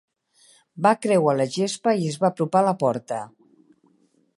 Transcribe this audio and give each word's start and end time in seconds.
Va 0.85 0.93
creuar 1.03 1.35
la 1.41 1.47
gespa 1.57 1.95
i 2.01 2.09
es 2.13 2.19
va 2.25 2.31
apropar 2.33 2.63
a 2.65 2.69
la 2.71 2.77
porta. 2.87 3.23